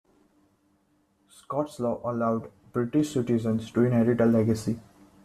Scots 1.29 1.79
Law 1.79 2.01
allowed 2.03 2.45
only 2.45 2.51
British 2.73 3.13
citizens 3.13 3.69
to 3.69 3.83
inherit 3.83 4.19
a 4.19 4.25
legacy. 4.25 4.79